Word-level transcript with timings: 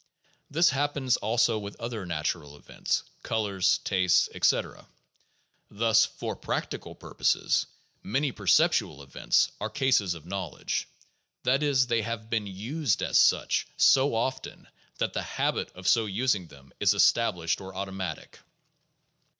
This 0.49 0.71
happens 0.71 1.15
also 1.17 1.59
with 1.59 1.79
other 1.79 2.07
natural 2.07 2.57
events, 2.57 3.03
colors, 3.21 3.77
tastes, 3.83 4.29
etc. 4.33 4.87
Thus, 5.69 6.05
for 6.05 6.35
practical 6.35 6.95
purposes, 6.95 7.67
many 8.01 8.31
perceptual 8.31 9.03
events 9.03 9.51
are 9.61 9.69
cases 9.69 10.15
of 10.15 10.25
knowl 10.25 10.57
edge; 10.59 10.87
that 11.43 11.61
is, 11.61 11.85
they 11.85 12.01
have 12.01 12.31
been 12.31 12.47
used 12.47 13.03
as 13.03 13.19
such 13.19 13.67
so 13.77 14.15
often 14.15 14.67
that 14.97 15.13
the 15.13 15.21
habit 15.21 15.71
of 15.75 15.87
so 15.87 16.07
using 16.07 16.47
them 16.47 16.73
is 16.79 16.95
established 16.95 17.61
or 17.61 17.75
automatic. 17.75 18.39